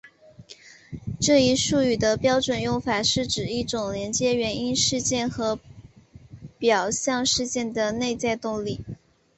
[1.19, 5.59] 这一术语的标准用法是指一种连接原因事件和
[6.57, 8.79] 表象事件的内在动力。